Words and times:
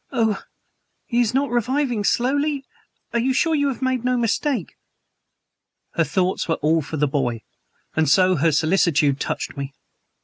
"Oh! 0.11 0.41
is 1.11 1.31
he 1.31 1.37
not 1.37 1.51
reviving 1.51 2.03
slowly? 2.03 2.65
Are 3.13 3.19
you 3.19 3.35
sure 3.35 3.53
you 3.53 3.67
have 3.67 3.83
made 3.83 4.03
no 4.03 4.17
mistake?" 4.17 4.73
Her 5.91 6.03
thoughts 6.03 6.47
were 6.47 6.55
all 6.55 6.81
for 6.81 6.97
the 6.97 7.07
boy; 7.07 7.43
and 7.95 8.09
her 8.11 8.51
solicitude 8.51 9.19
touched 9.19 9.55
me. 9.55 9.75